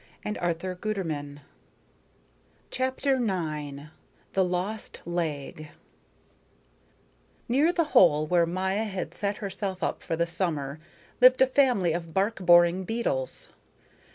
[0.25, 1.41] CHAPTER IX
[4.33, 5.69] THE LOST LEG
[7.47, 10.79] Near the hole where Maya had set herself up for the summer
[11.21, 13.49] lived a family of bark boring beetles.